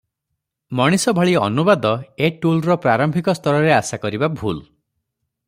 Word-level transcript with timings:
ମଣିଷ 0.77 1.13
ଭଳି 1.19 1.35
ଅନୁବାଦ 1.47 1.91
ଏ 2.25 2.31
ଟୁଲର 2.47 2.79
ପ୍ରାରମ୍ଭିକ 2.87 3.37
ସ୍ତରରେ 3.41 3.71
ଆଶାକରିବା 3.77 4.33
ଭୁଲ। 4.41 4.59